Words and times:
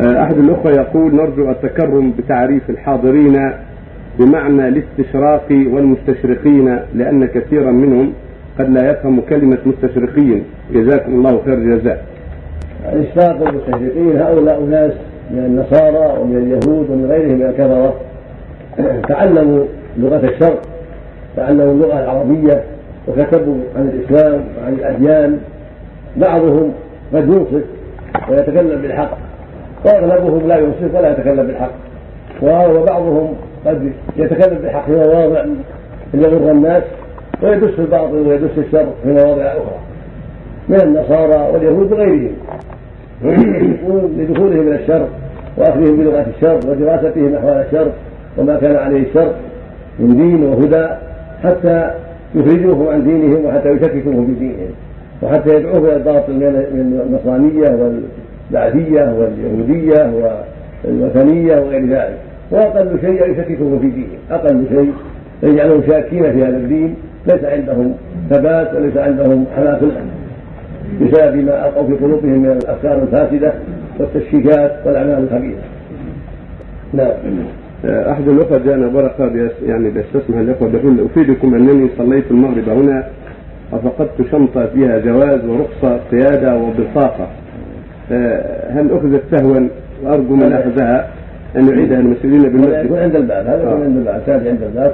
آه، 0.00 0.22
أحد 0.22 0.38
الأخوة 0.38 0.72
يقول 0.72 1.14
نرجو 1.14 1.50
التكرم 1.50 2.12
بتعريف 2.18 2.70
الحاضرين 2.70 3.52
بمعنى 4.18 4.68
الاستشراق 4.68 5.46
والمستشرقين 5.50 6.78
لأن 6.94 7.24
كثيرا 7.26 7.70
منهم 7.70 8.12
قد 8.58 8.70
لا 8.70 8.90
يفهم 8.90 9.20
كلمة 9.20 9.58
مستشرقين 9.66 10.44
جزاكم 10.74 11.12
الله 11.12 11.40
خير 11.44 11.54
الجزاء. 11.54 12.04
الاشراق 12.92 13.42
والمستشرقين 13.42 14.16
هؤلاء 14.16 14.60
ناس 14.60 14.92
من 15.30 15.38
النصارى 15.38 16.20
ومن 16.20 16.36
اليهود 16.36 16.90
ومن 16.90 17.06
غيرهم 17.10 17.38
من 17.38 17.42
الكفرة 17.46 17.94
تعلموا 19.08 19.64
لغة 19.98 20.28
الشرق 20.28 20.62
تعلموا 21.36 21.72
اللغة 21.72 22.00
العربية 22.04 22.62
وكتبوا 23.08 23.54
عن 23.76 23.88
الإسلام 23.88 24.40
وعن 24.62 24.72
الأديان. 24.72 25.38
بعضهم 26.16 26.72
قد 27.14 27.28
ينصف 27.28 27.64
ويتكلم 28.28 28.82
بالحق. 28.82 29.10
واغلبهم 29.84 30.48
لا 30.48 30.58
ينصف 30.58 30.94
ولا 30.94 31.10
يتكلم 31.10 31.46
بالحق. 31.46 31.72
وبعضهم 32.42 33.34
قد 33.66 33.92
يتكلم 34.16 34.58
بالحق 34.58 34.86
في 34.86 34.92
مواضع 34.92 35.44
يضر 36.14 36.50
الناس 36.50 36.82
ويدس 37.42 37.78
الباطل 37.78 38.14
ويدس 38.14 38.58
الشر 38.58 38.86
في 39.02 39.08
مواضع 39.08 39.42
أخرى. 39.42 39.78
من 40.68 40.80
النصارى 40.80 41.52
واليهود 41.52 41.92
وغيرهم. 41.92 42.34
لدخولهم 44.18 44.68
إلى 44.68 44.74
الشر 44.74 45.06
وأخذهم 45.56 45.96
بلغة 45.96 46.26
الشر 46.36 46.70
ودراستهم 46.70 47.34
أحوال 47.34 47.64
الشر 47.66 47.90
وما 48.38 48.58
كان 48.58 48.76
عليه 48.76 49.02
الشر 49.08 49.32
من 49.98 50.16
دين 50.16 50.44
وهدى 50.44 50.88
حتى 51.44 51.90
يخرجوهم 52.34 52.88
عن 52.88 53.04
دينهم 53.04 53.44
وحتى 53.44 53.68
يشككوهم 53.68 54.26
في 54.26 54.32
دينهم. 54.32 54.70
وحتى 55.22 55.56
يدعوهم 55.56 55.84
إلى 55.84 55.96
الباطل 55.96 56.32
من 56.32 57.00
النصرانية 57.06 57.68
والبعثية 58.50 59.14
واليهودية 59.18 60.12
والوثنية 60.84 61.60
وغير 61.60 61.86
ذلك 61.86 62.18
وأقل 62.50 63.00
شيء 63.00 63.30
يشككهم 63.30 63.78
في 63.78 63.90
دينهم 63.90 64.18
أقل 64.30 64.64
شيء 64.68 64.92
يجعلهم 65.42 65.82
شاكين 65.86 66.32
في 66.32 66.44
هذا 66.44 66.56
الدين 66.56 66.94
ليس 67.26 67.44
عندهم 67.44 67.94
ثبات 68.30 68.74
وليس 68.74 68.96
عندهم 68.96 69.44
حماس 69.56 69.78
بسبب 71.00 71.36
ما 71.36 71.68
ألقوا 71.68 71.86
في 71.86 72.04
قلوبهم 72.04 72.38
من 72.38 72.50
الأفكار 72.50 73.02
الفاسدة 73.02 73.52
والتشكيكات 73.98 74.72
والأعمال 74.86 75.24
الخبيثة. 75.24 75.62
نعم. 76.92 77.12
أحد 77.84 78.28
الأخوة 78.28 78.58
جاءنا 78.58 78.86
ورقة 78.86 79.50
يعني 79.66 79.90
بيستسمح 79.90 80.38
الأخوة 80.38 80.70
يقول 80.74 81.00
أفيدكم 81.00 81.54
أنني 81.54 81.88
صليت 81.98 82.30
المغرب 82.30 82.68
هنا 82.68 83.04
وفقدت 83.72 84.30
شنطة 84.30 84.66
فيها 84.66 84.98
جواز 84.98 85.44
ورخصة 85.44 86.00
قيادة 86.10 86.56
وبطاقه 86.56 87.26
آه، 88.12 88.70
هل 88.70 88.90
أخذت 88.92 89.22
سهوا؟ 89.30 89.68
وأرجو 90.04 90.34
من 90.34 90.52
أخذها 90.52 91.08
أن 91.56 91.68
يعيدها 91.68 92.00
المسؤولين 92.00 92.42
بالمسجد. 92.42 92.92
عند 92.92 93.16
الباب 93.16 93.46
هذا 93.46 93.68
عند 93.70 93.96
الباب 93.96 94.22
عند 94.28 94.62
الباب 94.62 94.92